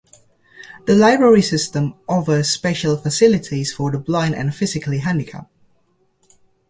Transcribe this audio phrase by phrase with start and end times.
[0.85, 5.51] The Library System offers special facilities for the blind and physically handicapped.